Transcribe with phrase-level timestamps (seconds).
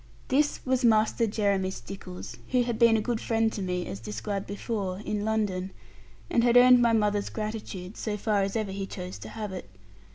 [0.29, 4.47] This was Master Jeremy Stickles, who had been a good friend to me (as described
[4.47, 5.69] before) in London,
[6.27, 9.69] and had earned my mother's gratitude, so far as ever he chose to have it.